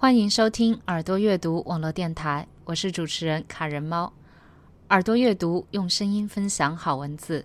[0.00, 4.10] 欢迎收听耳朵阅读网络电台，我是主持人卡人猫。
[4.88, 7.44] 耳朵阅读用声音分享好文字。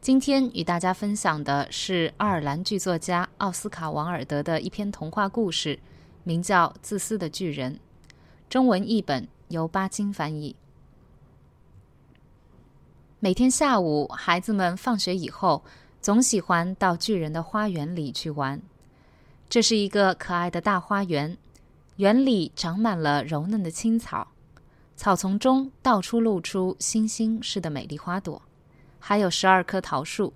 [0.00, 5.78] 今天与大家分享的是爱尔兰剧作家奥斯卡·王尔德的一篇童话故事，
[6.22, 7.74] 名叫《自私的巨人》。
[8.48, 10.56] 中文译本由巴金翻译。
[13.20, 15.62] 每天下午，孩子们放学以后，
[16.00, 18.62] 总喜欢到巨人的花园里去玩。
[19.50, 21.36] 这是一个可爱的大花园。
[21.96, 24.32] 园里长满了柔嫩的青草，
[24.96, 28.42] 草丛中到处露出星星似的美丽花朵，
[28.98, 30.32] 还有十二棵桃树，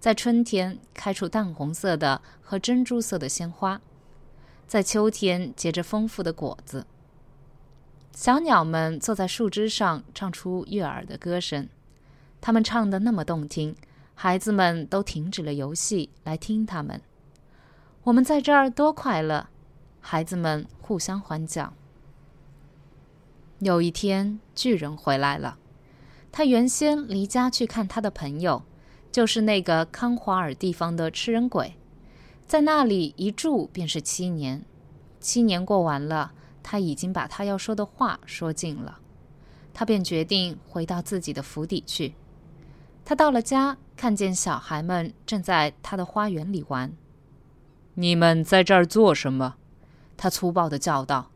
[0.00, 3.80] 在春天开出淡红色的和珍珠色的鲜花，
[4.66, 6.84] 在秋天结着丰富的果子。
[8.12, 11.68] 小鸟们坐在树枝上，唱出悦耳的歌声，
[12.40, 13.76] 它们唱得那么动听，
[14.16, 17.00] 孩子们都停止了游戏来听它们。
[18.02, 19.48] 我们在这儿多快乐！
[20.10, 21.74] 孩子们互相欢叫。
[23.58, 25.58] 有一天，巨人回来了。
[26.32, 28.62] 他原先离家去看他的朋友，
[29.12, 31.74] 就是那个康华尔地方的吃人鬼，
[32.46, 34.64] 在那里一住便是七年。
[35.20, 39.00] 七年过完了，他已经把他要说的话说尽了。
[39.74, 42.14] 他便决定回到自己的府邸去。
[43.04, 46.94] 他到了家，看见小孩们正在他的花园里玩。
[47.92, 49.56] 你们在这儿做什么？
[50.18, 51.30] 他粗暴的叫道：“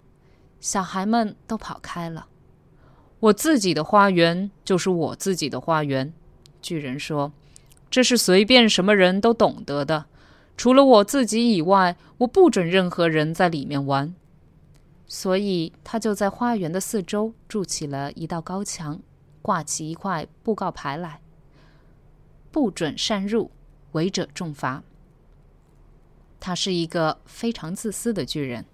[0.61, 2.27] 小孩们都跑开了。
[3.21, 6.13] 我自己的花园就是我自己的花园。”
[6.61, 7.33] 巨人说
[7.89, 10.07] ：“这是随便什么人都懂得的。
[10.57, 14.15] 除了我自己以外，我不准任何人在里面玩。”
[15.07, 19.01] 所以他就在花园的四周筑起了一道高墙，
[19.41, 21.21] 挂起一块布告牌来
[22.51, 23.51] ：“不准擅入，
[23.93, 24.83] 违者重罚。”
[26.41, 28.65] 他是一个非常自私的巨人。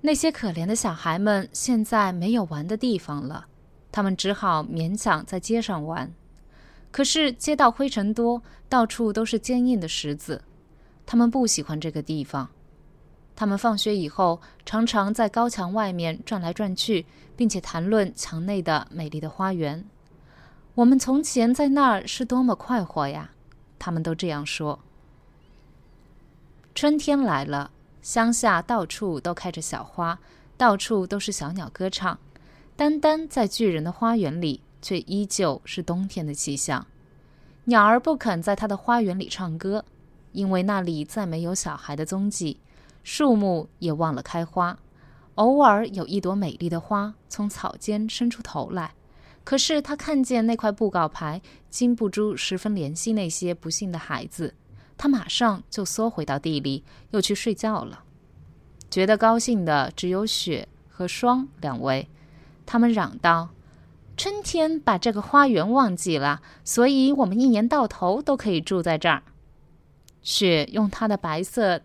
[0.00, 3.46] 那些可怜的小孩们现在没有玩的地方了，
[3.90, 6.12] 他们只好勉强在街上玩。
[6.90, 10.42] 可是街道灰尘多，到处都是坚硬的石子，
[11.04, 12.48] 他们不喜欢这个地方。
[13.34, 17.04] 他们放学以后常常在高墙外面转来转去，
[17.36, 19.84] 并且谈论墙内的美丽的花园。
[20.74, 23.32] 我们从前在那儿是多么快活呀！
[23.78, 24.78] 他们都这样说。
[26.74, 27.72] 春天来了。
[28.02, 30.18] 乡下到处都开着小花，
[30.56, 32.18] 到处都是小鸟歌唱。
[32.76, 36.86] 单单在巨人的花园里，却依旧是冬天的气象。
[37.64, 39.84] 鸟儿不肯在他的花园里唱歌，
[40.32, 42.60] 因为那里再没有小孩的踪迹，
[43.02, 44.78] 树木也忘了开花。
[45.34, 48.94] 偶尔有一朵美丽的花从草间伸出头来，
[49.44, 54.54] 可是他看见那块布告牌，禁不住十分怜惜那些不幸的孩子。
[54.98, 58.04] 他马上就缩回到地里，又去睡觉了。
[58.90, 62.08] 觉得高兴的只有雪和霜两位，
[62.66, 63.50] 他们嚷道
[64.16, 69.22] ：“春天把这个花园忘记了，所以我们一年到头都可以住在这儿。”
[70.20, 71.80] 雪用它的白色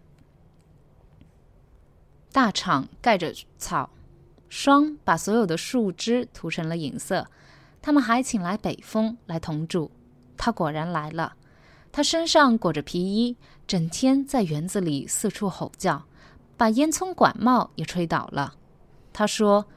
[2.31, 3.91] 大氅盖着草，
[4.49, 7.27] 霜把所有的树枝涂成了银色。
[7.81, 9.91] 他们还请来北风来同住，
[10.35, 11.35] 他果然来了。
[11.95, 13.37] 他身上裹着皮衣，
[13.67, 16.03] 整天在园子里四处吼叫，
[16.57, 18.55] 把烟囱管帽也吹倒了。
[19.13, 19.67] 他说：“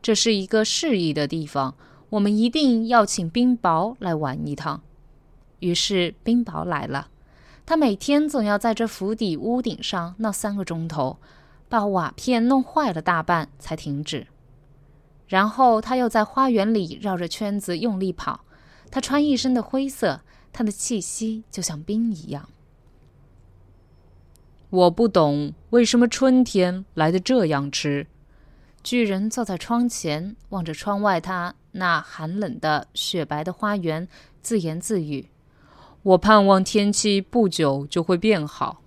[0.00, 1.74] 这是一个适宜的地方，
[2.10, 4.82] 我们一定要请冰雹来玩一趟。”
[5.58, 7.08] 于是冰雹来了。
[7.66, 11.18] 他每天总要在这府邸屋顶上闹三个钟头，
[11.68, 14.28] 把瓦片弄坏了大半才停止。
[15.26, 18.44] 然后他又在花园里绕着圈子用力跑。
[18.92, 20.20] 他穿一身的灰色。
[20.54, 22.48] 它的气息就像冰一样。
[24.70, 28.06] 我不懂为什么春天来的这样迟。
[28.82, 34.06] 巨人坐在窗前，望着窗外他那寒冷的雪白的花园，
[34.42, 35.28] 自言自语
[36.02, 38.82] ：“我盼望天气不久就会变好。”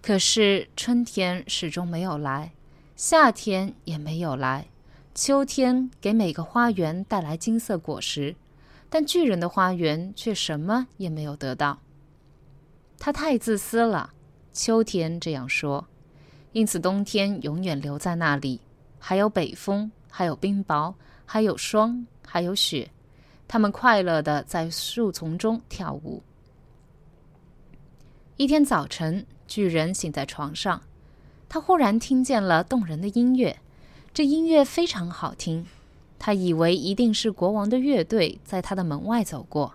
[0.00, 2.52] 可是春天始终没有来，
[2.94, 4.68] 夏天也没有来，
[5.14, 8.36] 秋天给每个花园带来金色果实。
[8.94, 11.76] 但巨人的花园却什么也没有得到。
[12.96, 14.14] 他太自私了，
[14.52, 15.84] 秋天这样说。
[16.52, 18.60] 因此，冬天永远留在那里。
[19.00, 20.94] 还有北风，还有冰雹，
[21.26, 22.88] 还有霜，还有雪。
[23.48, 26.22] 他们快乐的在树丛中跳舞。
[28.36, 30.80] 一天早晨，巨人醒在床上，
[31.48, 33.58] 他忽然听见了动人的音乐。
[34.12, 35.66] 这音乐非常好听。
[36.26, 39.74] 他以为一定是国王的乐队在他的门外走过，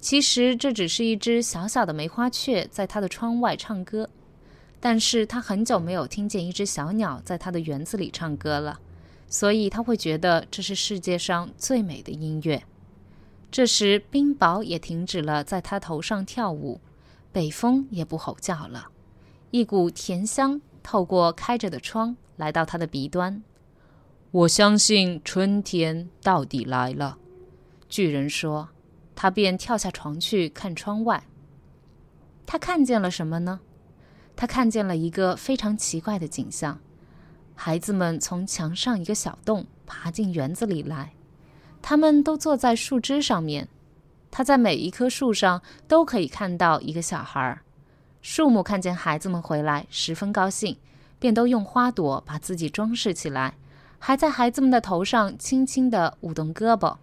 [0.00, 4.08] 其实这只是一只小小的梅花雀在他的窗外唱歌。
[4.80, 8.80] 但是他很久没有听见一只小鸟在他的园子里唱歌了，
[9.28, 12.62] 所以他会觉得这是世界上最美的音乐。
[13.50, 16.80] 这时，冰雹也停止了在他头上跳舞，
[17.30, 18.88] 北风也不吼叫了。
[19.50, 23.42] 一股甜香透过开着的窗来到他的鼻端。
[24.30, 27.16] 我相信春天到底来了，
[27.88, 28.68] 巨人说。
[29.20, 31.24] 他便跳下床去看窗外。
[32.46, 33.58] 他看见了什么呢？
[34.36, 36.78] 他看见了一个非常奇怪的景象：
[37.56, 41.14] 孩子们从墙上一个小洞爬进园子里来。
[41.82, 43.66] 他们都坐在树枝上面。
[44.30, 47.60] 他在每一棵树上都可以看到一个小孩。
[48.22, 50.76] 树木看见孩子们回来，十分高兴，
[51.18, 53.56] 便都用花朵把自己装饰起来，
[53.98, 56.96] 还在孩子们的头上轻轻地舞动胳膊。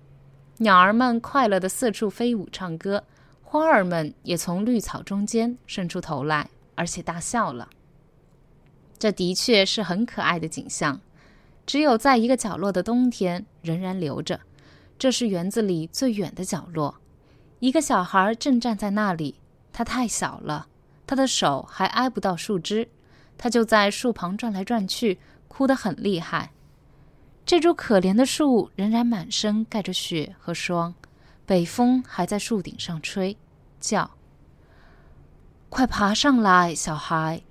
[0.57, 3.03] 鸟儿们快乐地四处飞舞、唱歌，
[3.43, 7.69] 花儿们也从绿草中间伸出头来，而且大笑了。
[8.97, 11.01] 这的确是很可爱的景象。
[11.65, 14.39] 只有在一个角落的冬天仍然留着，
[14.97, 16.95] 这是园子里最远的角落。
[17.59, 19.35] 一个小孩正站在那里，
[19.73, 20.67] 他太小了，
[21.07, 22.87] 他的手还挨不到树枝，
[23.37, 26.51] 他就在树旁转来转去，哭得很厉害。
[27.45, 30.95] 这株可怜的树仍然满身盖着雪和霜，
[31.45, 33.37] 北风还在树顶上吹，
[33.79, 34.09] 叫
[35.69, 37.43] ：“快爬上来，小孩！”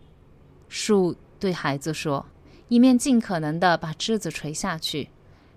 [0.69, 2.27] 树对孩子说，
[2.67, 5.11] 一面尽可能的把枝子垂下去。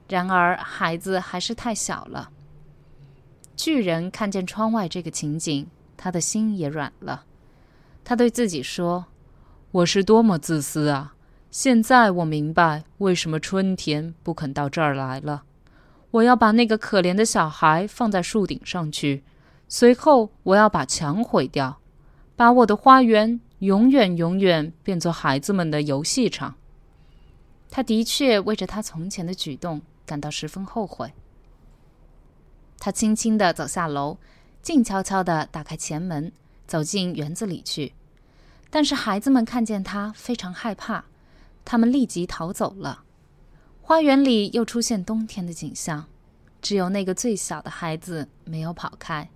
[0.07, 2.29] 然而，孩子还是太小了。
[3.55, 5.67] 巨人看见窗外这个情景，
[5.97, 7.25] 他的心也软了。
[8.03, 9.05] 他对自己说
[9.71, 11.15] ：“我是多么自私啊！”
[11.49, 15.43] 现在我明白为什么春天不肯到这儿来了。
[16.11, 19.23] 我要把那个可怜的小孩放在树顶上去，
[19.67, 21.79] 随后我要把墙毁掉，
[22.35, 26.55] 把我的花园永远永远变作孩子们的游戏场。
[27.69, 31.13] 他的确为着他从前的举动感到十分后悔。
[32.79, 34.17] 他轻轻地走下楼，
[34.61, 36.31] 静悄悄地打开前门，
[36.65, 37.93] 走进园子里去。
[38.69, 41.05] 但是孩子们看见他，非常害怕。
[41.67, 43.03] 他们立即逃走了。
[43.81, 46.05] 花园里又出现冬天的景象，
[46.61, 49.29] 只有那个最小的孩子没有跑开，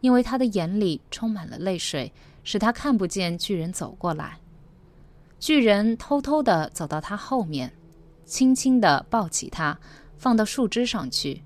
[0.00, 4.40] 因为他的眼里充满了泪水，使他看不见巨人走过来。
[5.38, 7.72] 巨人偷偷地走到他后面，
[8.24, 9.78] 轻轻地抱起他，
[10.16, 11.44] 放到树枝上去。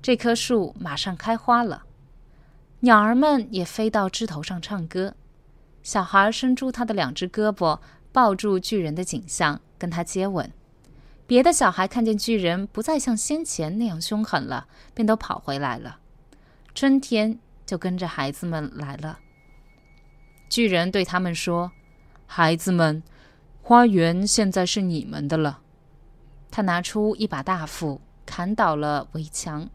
[0.00, 1.82] 这棵树马上开花了，
[2.80, 5.14] 鸟儿们也飞到枝头上唱歌。
[5.82, 7.78] 小孩伸出他的两只胳膊。
[8.18, 10.52] 抱住巨人的景象，跟他接吻。
[11.24, 16.00] 别的小孩看见巨人不再像先前那样凶狠了，便都跑回来了。
[16.74, 19.20] 春天就跟着孩子们来了。
[20.48, 21.70] 巨人对他们说
[22.26, 23.04] ：“孩子们，
[23.62, 25.60] 花园现在是你们的了。”
[26.50, 29.70] 他拿出一把大斧，砍倒了围墙。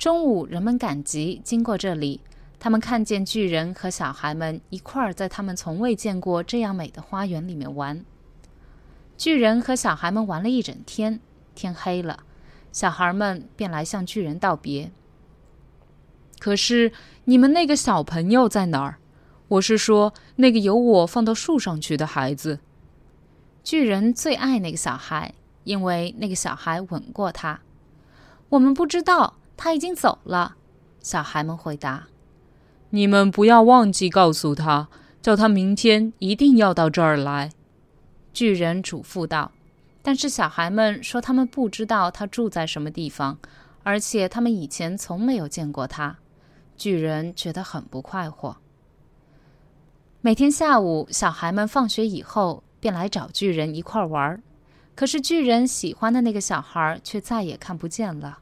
[0.00, 2.22] 中午，人们赶集经过这里。
[2.62, 8.04] 他们看见巨人和小孩们一块儿在他们从未见过这样美的花园里面玩。
[9.18, 11.18] 巨人和小孩们玩了一整天，
[11.56, 12.20] 天黑了，
[12.70, 14.92] 小孩们便来向巨人道别。
[16.38, 16.92] 可是
[17.24, 18.98] 你们那个小朋友在哪儿？
[19.48, 22.60] 我是说那个由我放到树上去的孩子。
[23.64, 27.58] 巨人最爱那个小孩，因为那个小孩吻过他。
[28.50, 30.54] 我们不知道他已经走了。
[31.00, 32.06] 小孩们回答。
[32.94, 34.88] 你们不要忘记告诉他，
[35.22, 37.50] 叫他明天一定要到这儿来。”
[38.34, 39.52] 巨人嘱咐道。
[40.02, 43.38] 但是小孩们说他们不知道他住在什么地方，
[43.82, 46.18] 而且他们以前从没有见过他。
[46.76, 48.56] 巨人觉得很不快活。
[50.20, 54.40] 每天下午，小孩们放学以后便来找巨人一块玩儿，
[54.94, 58.40] 可是巨人喜欢的那个小孩却再也看不见了。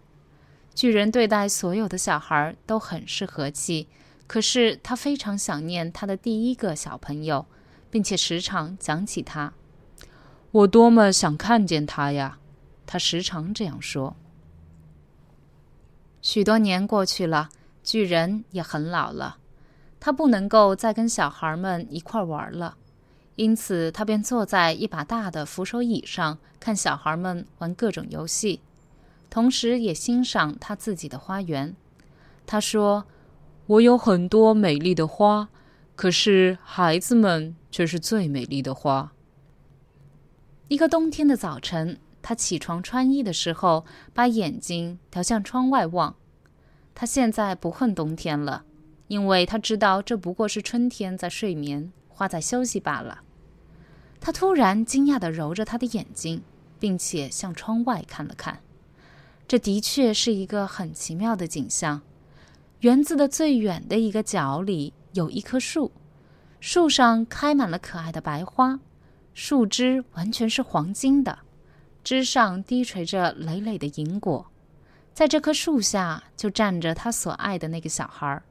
[0.74, 3.86] 巨人对待所有的小孩都很是和气。
[4.30, 7.46] 可是他非常想念他的第一个小朋友，
[7.90, 9.52] 并且时常讲起他。
[10.52, 12.38] 我多么想看见他呀！
[12.86, 14.14] 他时常这样说。
[16.22, 17.48] 许多年过去了，
[17.82, 19.38] 巨人也很老了，
[19.98, 22.76] 他不能够再跟小孩们一块玩了，
[23.34, 28.60] 因此他便坐在一把大的扶手椅上，看小孩们玩各种游戏，
[29.28, 31.74] 同时也欣赏他自己的花园。
[32.46, 33.04] 他说。
[33.70, 35.48] 我有很多美丽的花，
[35.94, 39.12] 可是孩子们却是最美丽的花。
[40.66, 46.16] 一个冬天的早晨，他起床穿衣的时候，把眼睛调向窗外望。
[46.96, 48.64] 他现在不恨冬天了，
[49.06, 53.20] 因为他知道这不过是春天在睡眠，花在休息罢了。
[54.20, 56.42] 他突然惊讶地揉着他的眼睛，
[56.80, 58.62] 并且向窗外看了看。
[59.46, 62.02] 这的确是一个很奇妙的景象。
[62.80, 65.92] 园子的最远的一个角里有一棵树，
[66.60, 68.80] 树上开满了可爱的白花，
[69.34, 71.40] 树枝完全是黄金的，
[72.02, 74.46] 枝上低垂着累累的银果。
[75.12, 78.42] 在这棵树下，就站着他所爱的那个小孩。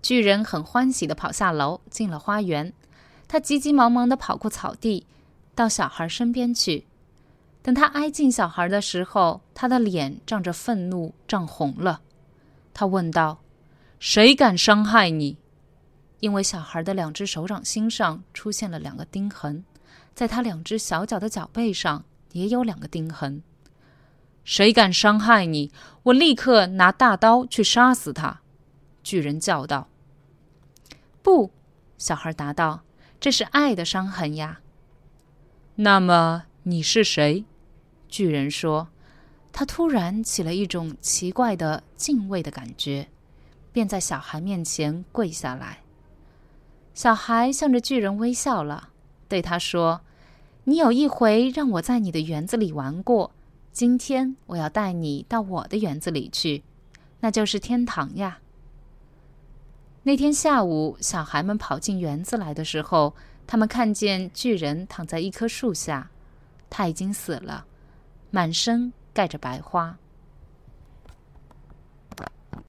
[0.00, 2.72] 巨人很欢喜地跑下楼，进了花园。
[3.28, 5.06] 他急急忙忙地跑过草地，
[5.54, 6.86] 到小孩身边去。
[7.62, 12.00] 等他挨近小孩的时候，他的脸涨着愤怒，涨红了。
[12.78, 13.40] 他问道
[13.98, 15.38] ：“谁敢伤害你？”
[16.20, 19.64] 因为小孩的两只手掌心上出现了两个钉痕，
[20.14, 23.42] 在他两只小脚的脚背上也有两个钉痕。
[24.44, 25.72] 谁敢伤害你？
[26.02, 28.42] 我立刻拿大刀去杀死他！”
[29.02, 29.88] 巨人叫道。
[31.24, 31.50] “不！”
[31.96, 32.82] 小孩答道
[33.18, 34.60] ，“这是爱的伤痕呀。”
[35.76, 37.46] 那么你是谁？”
[38.06, 38.90] 巨人说。
[39.58, 43.08] 他突然起了一种奇怪的敬畏的感觉，
[43.72, 45.78] 便在小孩面前跪下来。
[46.92, 48.90] 小孩向着巨人微笑了，
[49.26, 50.02] 对他说
[50.64, 53.30] ：“你有一回让我在你的园子里玩过。”
[53.72, 56.62] 今天我要带你到我的园子里去，
[57.20, 58.40] 那就是天堂呀。
[60.02, 63.14] 那天下午，小孩们跑进园子来的时候，
[63.46, 66.10] 他们看见巨人躺在一棵树下，
[66.68, 67.64] 他已经死了，
[68.30, 69.96] 满身盖着白花。